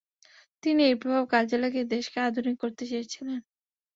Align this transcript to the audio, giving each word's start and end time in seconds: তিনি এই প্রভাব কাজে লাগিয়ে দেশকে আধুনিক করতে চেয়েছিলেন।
তিনি 0.63 0.81
এই 0.83 0.95
প্রভাব 1.01 1.23
কাজে 1.33 1.57
লাগিয়ে 1.57 1.91
দেশকে 1.93 2.17
আধুনিক 2.21 2.55
করতে 2.63 2.83
চেয়েছিলেন। 2.87 3.39